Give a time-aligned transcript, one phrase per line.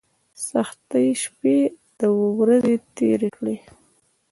[0.47, 1.57] سختۍ شپې
[2.03, 3.57] او ورځې تېرې کړې.